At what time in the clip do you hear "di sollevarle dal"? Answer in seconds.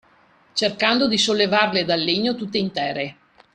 1.07-1.99